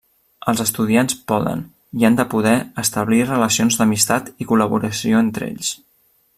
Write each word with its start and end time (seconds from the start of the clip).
Els 0.51 0.61
estudiants 0.63 1.17
poden, 1.31 1.61
i 2.03 2.07
han 2.09 2.17
de 2.21 2.25
poder, 2.33 2.55
establir 2.85 3.21
relacions 3.29 3.79
d’amistat 3.83 4.35
i 4.45 4.49
col·laboració 4.53 5.25
entre 5.25 5.51
ells. 5.55 5.75